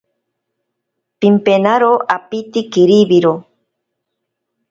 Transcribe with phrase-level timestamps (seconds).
[1.19, 3.33] Pimpenaro apite kiribiro.